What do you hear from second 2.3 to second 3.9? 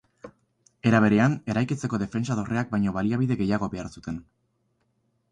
dorreak baino baliabide gehiago